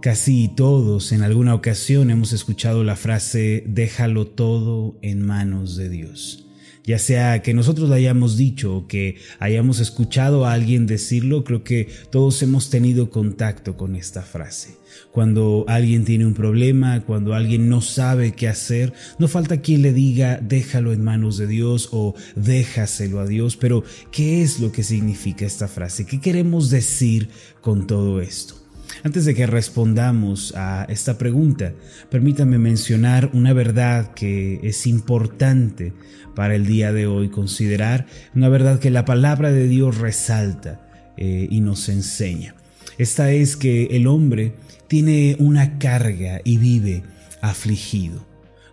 [0.00, 6.46] Casi todos en alguna ocasión hemos escuchado la frase déjalo todo en manos de Dios.
[6.84, 11.64] Ya sea que nosotros la hayamos dicho o que hayamos escuchado a alguien decirlo, creo
[11.64, 14.78] que todos hemos tenido contacto con esta frase.
[15.12, 19.92] Cuando alguien tiene un problema, cuando alguien no sabe qué hacer, no falta quien le
[19.92, 24.82] diga déjalo en manos de Dios o déjaselo a Dios, pero ¿qué es lo que
[24.82, 26.06] significa esta frase?
[26.06, 27.28] ¿Qué queremos decir
[27.60, 28.59] con todo esto?
[29.02, 31.72] Antes de que respondamos a esta pregunta,
[32.10, 35.92] permítame mencionar una verdad que es importante
[36.34, 41.48] para el día de hoy considerar, una verdad que la palabra de Dios resalta eh,
[41.50, 42.54] y nos enseña.
[42.98, 44.54] Esta es que el hombre
[44.88, 47.02] tiene una carga y vive
[47.40, 48.29] afligido.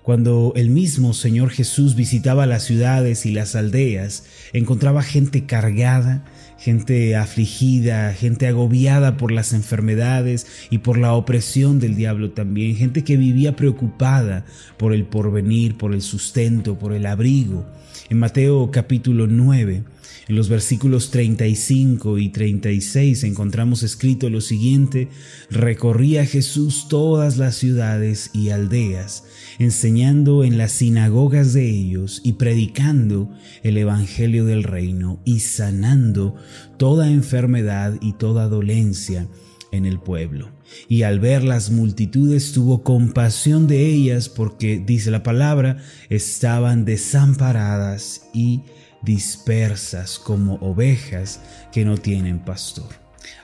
[0.07, 6.23] Cuando el mismo Señor Jesús visitaba las ciudades y las aldeas, encontraba gente cargada,
[6.57, 13.03] gente afligida, gente agobiada por las enfermedades y por la opresión del diablo también, gente
[13.03, 14.45] que vivía preocupada
[14.77, 17.65] por el porvenir, por el sustento, por el abrigo.
[18.09, 19.83] En Mateo capítulo 9,
[20.27, 25.07] en los versículos 35 y 36 encontramos escrito lo siguiente,
[25.49, 29.23] recorría Jesús todas las ciudades y aldeas,
[29.57, 33.29] enseñando en las sinagogas de ellos y predicando
[33.63, 36.35] el Evangelio del reino y sanando
[36.77, 39.27] toda enfermedad y toda dolencia
[39.71, 40.51] en el pueblo.
[40.89, 45.77] Y al ver las multitudes tuvo compasión de ellas porque, dice la palabra,
[46.09, 48.63] estaban desamparadas y
[49.07, 51.39] dispersas como ovejas
[51.71, 52.89] que no tienen pastor.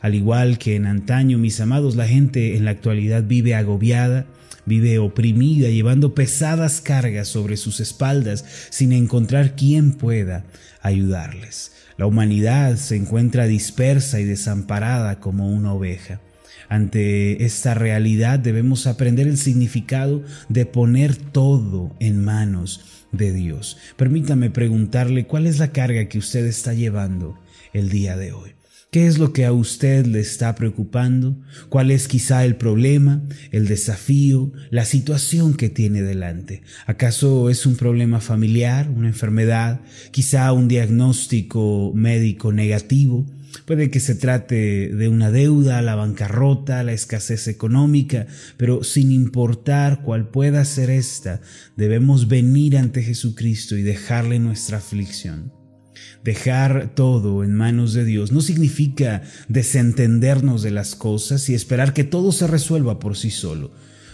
[0.02, 4.25] Al igual que en antaño, mis amados, la gente en la actualidad vive agobiada,
[4.66, 10.45] vive oprimida, llevando pesadas cargas sobre sus espaldas sin encontrar quien pueda
[10.81, 11.72] ayudarles.
[11.98, 16.20] La humanidad se encuentra dispersa y desamparada como una oveja.
[16.67, 23.78] Ante esta realidad debemos aprender el significado de poner todo en manos de Dios.
[23.96, 27.40] Permítame preguntarle cuál es la carga que usted está llevando
[27.72, 28.52] el día de hoy.
[28.94, 31.36] ¿Qué es lo que a usted le está preocupando?
[31.70, 36.62] ¿Cuál es quizá el problema, el desafío, la situación que tiene delante?
[36.86, 39.82] ¿Acaso es un problema familiar, una enfermedad,
[40.12, 43.26] quizá un diagnóstico médico negativo?
[43.65, 48.27] Puede que se trate de una deuda, la bancarrota, la escasez económica,
[48.58, 51.39] pero sin importar cuál pueda ser esta,
[51.77, 55.53] debemos venir ante Jesucristo y dejarle nuestra aflicción.
[56.23, 62.03] Dejar todo en manos de Dios no significa desentendernos de las cosas y esperar que
[62.03, 63.71] todo se resuelva por sí solo.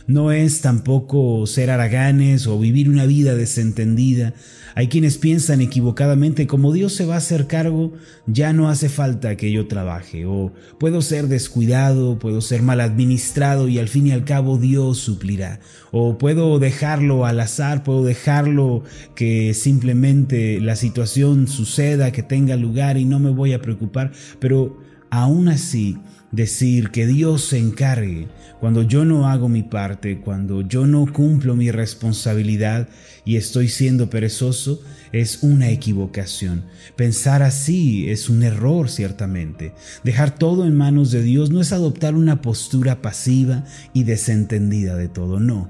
[0.10, 4.34] No es tampoco ser haraganes o vivir una vida desentendida.
[4.74, 7.94] Hay quienes piensan equivocadamente como Dios se va a hacer cargo,
[8.26, 13.68] ya no hace falta que yo trabaje, o puedo ser descuidado, puedo ser mal administrado
[13.68, 15.60] y al fin y al cabo Dios suplirá,
[15.92, 18.82] o puedo dejarlo al azar, puedo dejarlo
[19.14, 24.80] que simplemente la situación suceda, que tenga lugar y no me voy a preocupar, pero
[25.12, 26.00] aún así
[26.32, 28.28] decir que Dios se encargue
[28.60, 32.90] cuando yo no hago mi parte, cuando yo no cumplo mi responsabilidad
[33.24, 34.82] y estoy siendo perezoso,
[35.14, 36.66] es una equivocación.
[36.96, 39.74] Pensar así es un error, ciertamente.
[40.04, 43.64] Dejar todo en manos de Dios no es adoptar una postura pasiva
[43.94, 45.70] y desentendida de todo, no.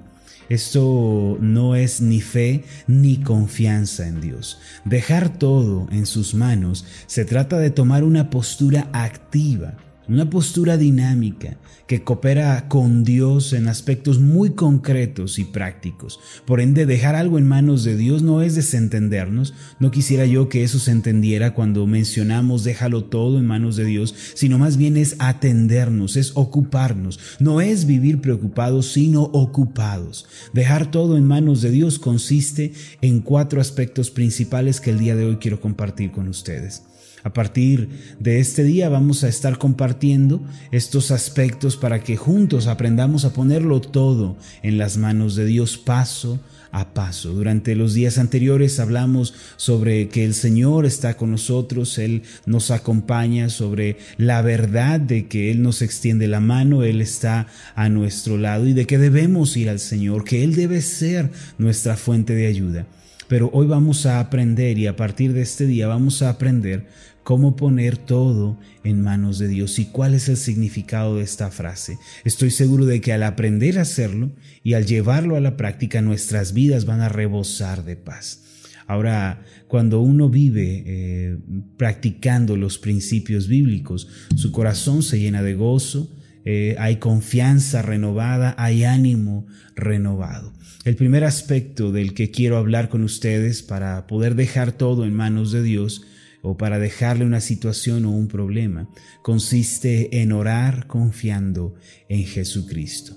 [0.49, 4.59] Esto no es ni fe ni confianza en Dios.
[4.83, 9.75] Dejar todo en sus manos se trata de tomar una postura activa
[10.09, 16.19] una postura dinámica que coopera con Dios en aspectos muy concretos y prácticos.
[16.45, 19.53] Por ende, dejar algo en manos de Dios no es desentendernos.
[19.79, 24.13] No quisiera yo que eso se entendiera cuando mencionamos déjalo todo en manos de Dios,
[24.33, 27.19] sino más bien es atendernos, es ocuparnos.
[27.39, 30.25] No es vivir preocupados, sino ocupados.
[30.53, 35.25] Dejar todo en manos de Dios consiste en cuatro aspectos principales que el día de
[35.25, 36.88] hoy quiero compartir con ustedes.
[37.23, 43.25] A partir de este día vamos a estar compartiendo estos aspectos para que juntos aprendamos
[43.25, 46.39] a ponerlo todo en las manos de Dios paso
[46.71, 47.33] a paso.
[47.33, 53.49] Durante los días anteriores hablamos sobre que el Señor está con nosotros, Él nos acompaña,
[53.49, 58.67] sobre la verdad de que Él nos extiende la mano, Él está a nuestro lado
[58.67, 62.85] y de que debemos ir al Señor, que Él debe ser nuestra fuente de ayuda.
[63.29, 66.87] Pero hoy vamos a aprender y a partir de este día vamos a aprender
[67.23, 71.99] cómo poner todo en manos de Dios y cuál es el significado de esta frase.
[72.23, 74.31] Estoy seguro de que al aprender a hacerlo
[74.63, 78.41] y al llevarlo a la práctica nuestras vidas van a rebosar de paz.
[78.87, 81.37] Ahora, cuando uno vive eh,
[81.77, 86.09] practicando los principios bíblicos, su corazón se llena de gozo,
[86.51, 90.51] eh, hay confianza renovada, hay ánimo renovado.
[90.83, 95.51] El primer aspecto del que quiero hablar con ustedes para poder dejar todo en manos
[95.51, 96.01] de Dios
[96.41, 98.89] o para dejarle una situación o un problema
[99.21, 101.75] consiste en orar confiando
[102.07, 103.15] en Jesucristo.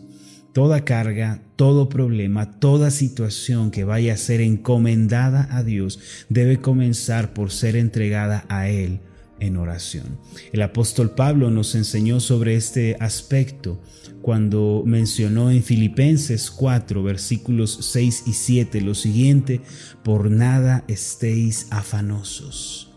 [0.52, 7.32] Toda carga, todo problema, toda situación que vaya a ser encomendada a Dios debe comenzar
[7.32, 9.00] por ser entregada a Él
[9.42, 10.18] en oración.
[10.52, 13.80] El apóstol Pablo nos enseñó sobre este aspecto
[14.22, 19.60] cuando mencionó en Filipenses 4 versículos 6 y 7 lo siguiente,
[20.04, 22.88] por nada estéis afanosos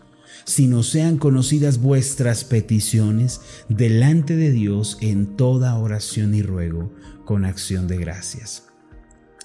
[0.44, 6.92] sino sean conocidas vuestras peticiones delante de Dios en toda oración y ruego
[7.24, 8.62] con acción de gracias.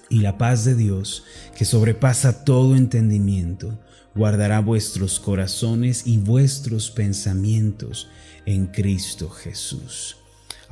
[0.08, 1.24] Y la paz de Dios,
[1.56, 3.80] que sobrepasa todo entendimiento,
[4.14, 8.08] guardará vuestros corazones y vuestros pensamientos
[8.46, 10.21] en Cristo Jesús.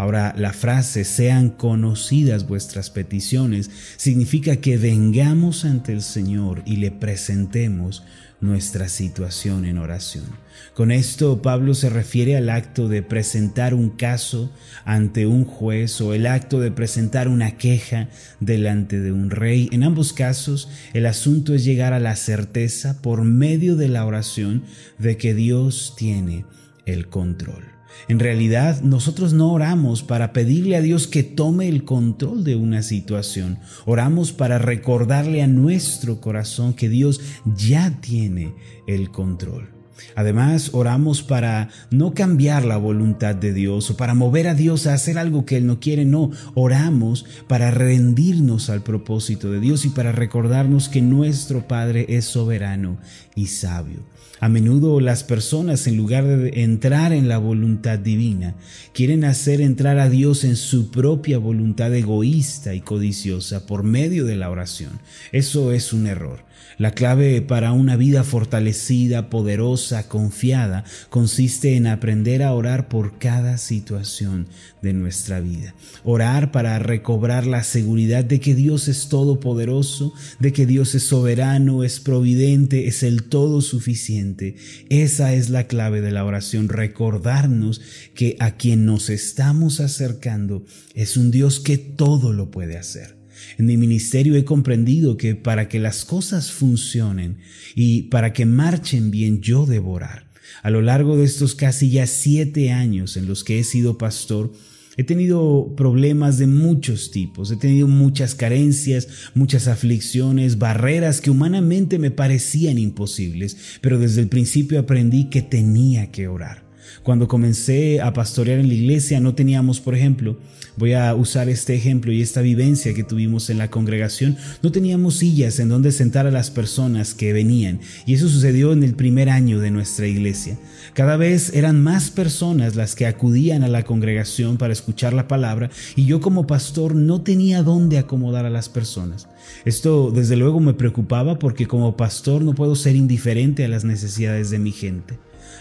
[0.00, 6.90] Ahora, la frase sean conocidas vuestras peticiones significa que vengamos ante el Señor y le
[6.90, 8.02] presentemos
[8.40, 10.24] nuestra situación en oración.
[10.72, 14.50] Con esto Pablo se refiere al acto de presentar un caso
[14.86, 18.08] ante un juez o el acto de presentar una queja
[18.40, 19.68] delante de un rey.
[19.70, 24.62] En ambos casos el asunto es llegar a la certeza por medio de la oración
[24.96, 26.46] de que Dios tiene
[26.86, 27.79] el control.
[28.08, 32.82] En realidad, nosotros no oramos para pedirle a Dios que tome el control de una
[32.82, 33.58] situación.
[33.86, 38.54] Oramos para recordarle a nuestro corazón que Dios ya tiene
[38.86, 39.79] el control.
[40.14, 44.94] Además, oramos para no cambiar la voluntad de Dios o para mover a Dios a
[44.94, 46.30] hacer algo que Él no quiere, no.
[46.54, 52.98] Oramos para rendirnos al propósito de Dios y para recordarnos que nuestro Padre es soberano
[53.34, 54.00] y sabio.
[54.42, 58.54] A menudo las personas, en lugar de entrar en la voluntad divina,
[58.94, 64.36] quieren hacer entrar a Dios en su propia voluntad egoísta y codiciosa por medio de
[64.36, 64.98] la oración.
[65.32, 66.46] Eso es un error.
[66.78, 73.58] La clave para una vida fortalecida, poderosa, confiada, consiste en aprender a orar por cada
[73.58, 74.46] situación
[74.82, 75.74] de nuestra vida.
[76.04, 81.84] Orar para recobrar la seguridad de que Dios es todopoderoso, de que Dios es soberano,
[81.84, 84.56] es providente, es el todo suficiente.
[84.88, 87.80] Esa es la clave de la oración, recordarnos
[88.14, 90.64] que a quien nos estamos acercando
[90.94, 93.19] es un Dios que todo lo puede hacer.
[93.58, 97.38] En mi ministerio he comprendido que para que las cosas funcionen
[97.74, 100.30] y para que marchen bien yo debo orar.
[100.62, 104.52] A lo largo de estos casi ya siete años en los que he sido pastor,
[104.96, 111.98] He tenido problemas de muchos tipos, he tenido muchas carencias, muchas aflicciones, barreras que humanamente
[111.98, 116.69] me parecían imposibles, pero desde el principio aprendí que tenía que orar.
[117.02, 120.38] Cuando comencé a pastorear en la iglesia no teníamos, por ejemplo,
[120.76, 125.16] voy a usar este ejemplo y esta vivencia que tuvimos en la congregación, no teníamos
[125.16, 129.30] sillas en donde sentar a las personas que venían y eso sucedió en el primer
[129.30, 130.58] año de nuestra iglesia.
[130.94, 135.70] Cada vez eran más personas las que acudían a la congregación para escuchar la palabra
[135.96, 139.28] y yo como pastor no tenía dónde acomodar a las personas.
[139.64, 144.50] Esto desde luego me preocupaba porque como pastor no puedo ser indiferente a las necesidades
[144.50, 145.18] de mi gente.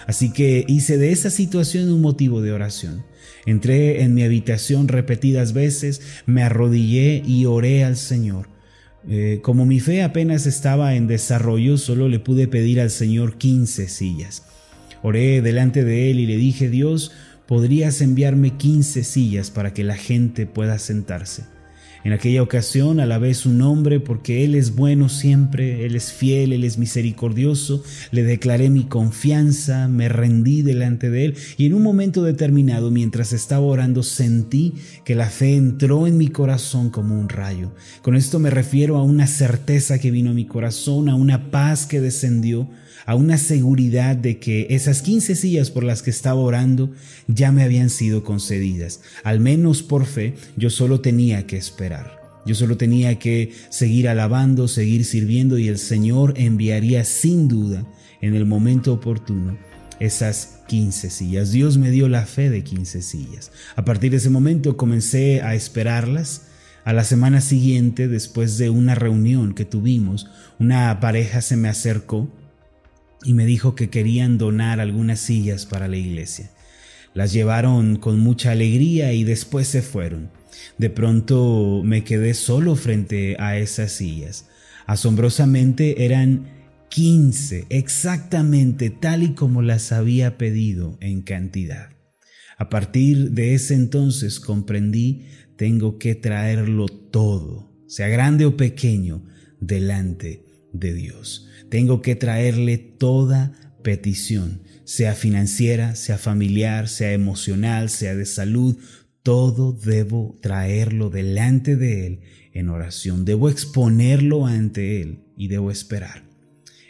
[0.10, 3.04] Así que hice de esa situación un motivo de oración.
[3.46, 8.50] Entré en mi habitación repetidas veces, me arrodillé y oré al Señor.
[9.08, 13.88] Eh, como mi fe apenas estaba en desarrollo, solo le pude pedir al Señor 15
[13.88, 14.46] sillas.
[15.04, 17.12] Oré delante de Él y le dije, Dios,
[17.46, 21.44] ¿podrías enviarme 15 sillas para que la gente pueda sentarse?
[22.04, 26.64] En aquella ocasión alabé su nombre porque Él es bueno siempre, Él es fiel, Él
[26.64, 32.24] es misericordioso, le declaré mi confianza, me rendí delante de Él y en un momento
[32.24, 37.72] determinado mientras estaba orando sentí que la fe entró en mi corazón como un rayo.
[38.02, 41.86] Con esto me refiero a una certeza que vino a mi corazón, a una paz
[41.86, 42.70] que descendió,
[43.06, 46.92] a una seguridad de que esas 15 sillas por las que estaba orando
[47.28, 49.02] ya me habían sido concedidas.
[49.24, 51.99] Al menos por fe, yo solo tenía que esperar.
[52.46, 57.86] Yo solo tenía que seguir alabando, seguir sirviendo y el Señor enviaría sin duda
[58.22, 59.58] en el momento oportuno
[60.00, 61.52] esas 15 sillas.
[61.52, 63.52] Dios me dio la fe de 15 sillas.
[63.76, 66.46] A partir de ese momento comencé a esperarlas.
[66.86, 70.28] A la semana siguiente, después de una reunión que tuvimos,
[70.60, 72.30] una pareja se me acercó
[73.24, 76.50] y me dijo que querían donar algunas sillas para la iglesia.
[77.14, 80.32] Las llevaron con mucha alegría y después se fueron.
[80.78, 84.48] De pronto me quedé solo frente a esas sillas.
[84.86, 86.48] Asombrosamente eran
[86.90, 91.90] 15, exactamente tal y como las había pedido en cantidad.
[92.58, 99.24] A partir de ese entonces comprendí, tengo que traerlo todo, sea grande o pequeño,
[99.60, 101.48] delante de Dios.
[101.70, 108.78] Tengo que traerle toda petición, sea financiera, sea familiar, sea emocional, sea de salud,
[109.24, 112.20] todo debo traerlo delante de Él
[112.54, 116.30] en oración, debo exponerlo ante Él y debo esperar.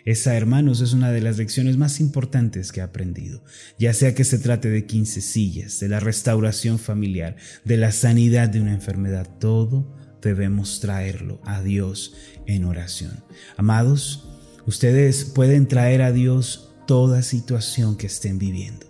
[0.05, 3.43] Esa, hermanos, es una de las lecciones más importantes que he aprendido,
[3.77, 8.50] ya sea que se trate de quince sillas, de la restauración familiar, de la sanidad
[8.50, 12.15] de una enfermedad, todo debemos traerlo a Dios
[12.48, 13.24] en oración.
[13.57, 14.27] Amados,
[14.65, 18.88] ustedes pueden traer a Dios toda situación que estén viviendo,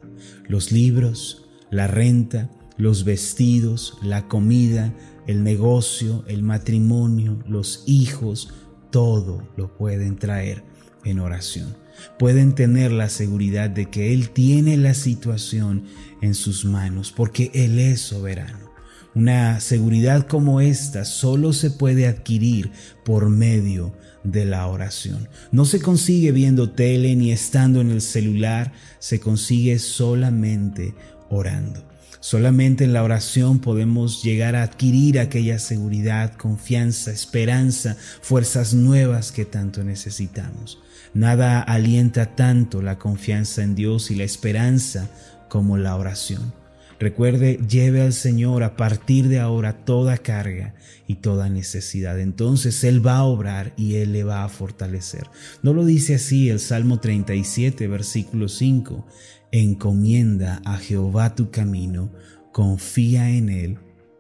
[0.48, 4.95] los libros, la renta, los vestidos, la comida,
[5.27, 8.53] el negocio, el matrimonio, los hijos,
[8.89, 10.63] todo lo pueden traer
[11.03, 11.75] en oración.
[12.17, 15.83] Pueden tener la seguridad de que Él tiene la situación
[16.21, 18.69] en sus manos porque Él es soberano.
[19.13, 22.71] Una seguridad como esta solo se puede adquirir
[23.03, 23.93] por medio
[24.24, 25.27] de la oración.
[25.51, 30.95] No se consigue viendo tele ni estando en el celular, se consigue solamente
[31.29, 31.88] orando.
[32.29, 39.45] Solamente en la oración podemos llegar a adquirir aquella seguridad, confianza, esperanza, fuerzas nuevas que
[39.45, 40.77] tanto necesitamos.
[41.15, 45.09] Nada alienta tanto la confianza en Dios y la esperanza
[45.48, 46.53] como la oración.
[47.00, 50.75] Recuerde, lleve al Señor a partir de ahora toda carga
[51.07, 52.19] y toda necesidad.
[52.19, 55.24] Entonces Él va a obrar y Él le va a fortalecer.
[55.63, 59.07] ¿No lo dice así el Salmo 37, versículo 5?
[59.51, 62.12] Encomienda a Jehová tu camino,
[62.51, 63.77] confía en Él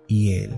[0.07, 0.51] y Él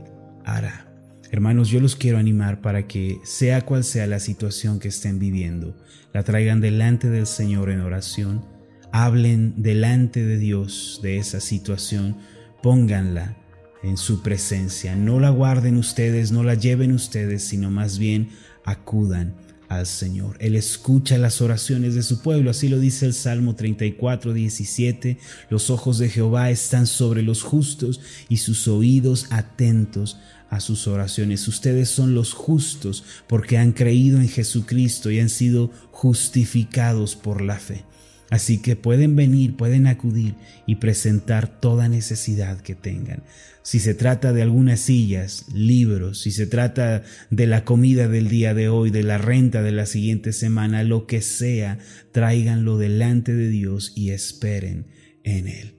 [0.46, 0.88] hará.
[1.30, 5.78] Hermanos, yo los quiero animar para que, sea cual sea la situación que estén viviendo,
[6.14, 8.46] la traigan delante del Señor en oración,
[8.92, 12.18] hablen delante de Dios de esa situación,
[12.62, 13.38] pónganla
[13.84, 18.30] en su presencia, no la guarden ustedes, no la lleven ustedes, sino más bien
[18.66, 19.36] acudan
[19.72, 20.36] al Señor.
[20.40, 25.18] Él escucha las oraciones de su pueblo, así lo dice el Salmo 34, 17.
[25.50, 30.18] Los ojos de Jehová están sobre los justos y sus oídos atentos
[30.50, 31.48] a sus oraciones.
[31.48, 37.58] Ustedes son los justos porque han creído en Jesucristo y han sido justificados por la
[37.58, 37.86] fe.
[38.32, 40.36] Así que pueden venir, pueden acudir
[40.66, 43.24] y presentar toda necesidad que tengan.
[43.62, 48.54] Si se trata de algunas sillas, libros, si se trata de la comida del día
[48.54, 51.78] de hoy, de la renta de la siguiente semana, lo que sea,
[52.14, 54.86] tráiganlo delante de Dios y esperen
[55.26, 55.74] en Él.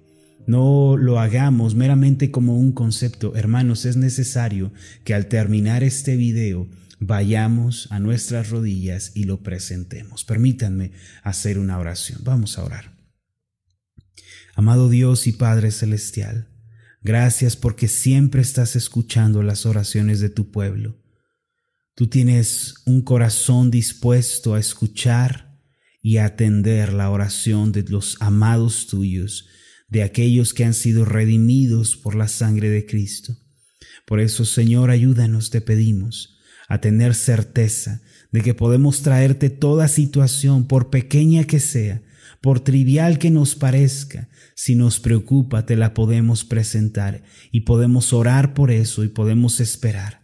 [0.47, 3.35] No lo hagamos meramente como un concepto.
[3.35, 4.73] Hermanos, es necesario
[5.05, 6.69] que al terminar este video
[7.03, 10.25] vayamos a nuestras rodillas y lo presentemos.
[10.25, 10.93] Permítanme
[11.23, 12.21] hacer una oración.
[12.23, 12.97] Vamos a orar.
[14.55, 16.49] Amado Dios y Padre Celestial,
[17.01, 21.03] gracias porque siempre estás escuchando las oraciones de tu pueblo.
[21.95, 25.61] Tú tienes un corazón dispuesto a escuchar
[26.01, 29.49] y a atender la oración de los amados tuyos,
[29.89, 33.37] de aquellos que han sido redimidos por la sangre de Cristo.
[34.07, 36.39] Por eso, Señor, ayúdanos, te pedimos
[36.73, 38.01] a tener certeza
[38.31, 42.01] de que podemos traerte toda situación, por pequeña que sea,
[42.41, 48.55] por trivial que nos parezca, si nos preocupa, te la podemos presentar y podemos orar
[48.55, 50.22] por eso y podemos esperar.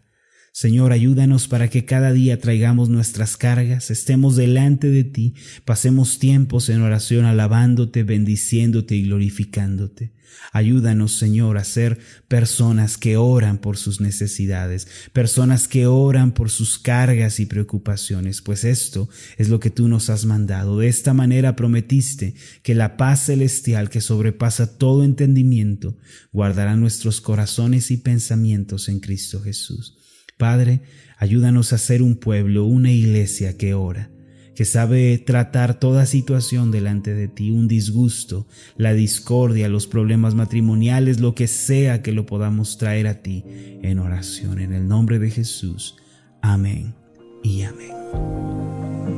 [0.58, 5.34] Señor, ayúdanos para que cada día traigamos nuestras cargas, estemos delante de ti,
[5.64, 10.14] pasemos tiempos en oración alabándote, bendiciéndote y glorificándote.
[10.50, 16.80] Ayúdanos, Señor, a ser personas que oran por sus necesidades, personas que oran por sus
[16.80, 20.80] cargas y preocupaciones, pues esto es lo que tú nos has mandado.
[20.80, 22.34] De esta manera prometiste
[22.64, 25.96] que la paz celestial que sobrepasa todo entendimiento
[26.32, 29.94] guardará nuestros corazones y pensamientos en Cristo Jesús.
[30.38, 30.80] Padre,
[31.18, 34.08] ayúdanos a ser un pueblo, una iglesia que ora,
[34.54, 41.20] que sabe tratar toda situación delante de ti, un disgusto, la discordia, los problemas matrimoniales,
[41.20, 43.44] lo que sea que lo podamos traer a ti
[43.82, 44.60] en oración.
[44.60, 45.96] En el nombre de Jesús.
[46.40, 46.94] Amén
[47.42, 49.17] y amén.